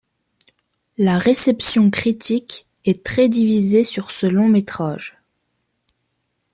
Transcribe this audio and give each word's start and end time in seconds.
La 0.97 1.19
réception 1.19 1.91
critique 1.91 2.65
est 2.85 3.05
très 3.05 3.29
divisée 3.29 3.83
sur 3.83 4.09
ce 4.09 4.25
long 4.25 4.47
métrage. 4.47 5.19